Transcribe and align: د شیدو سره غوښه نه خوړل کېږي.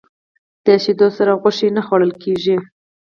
د 0.65 0.67
شیدو 0.83 1.07
سره 1.17 1.31
غوښه 1.41 1.67
نه 1.75 1.81
خوړل 1.85 2.13
کېږي. 2.23 2.55